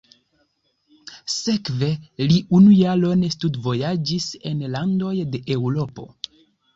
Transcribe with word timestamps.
Sekve 1.33 1.89
li 2.31 2.39
unu 2.59 2.71
jaron 2.77 3.21
studvojaĝis 3.35 4.31
en 4.53 4.65
landoj 4.77 5.13
de 5.35 5.43
Eŭropo. 5.57 6.07